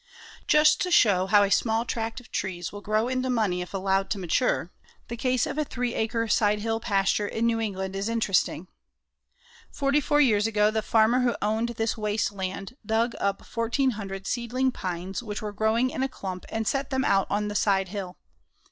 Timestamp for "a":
1.43-1.51, 5.59-5.63, 16.01-16.09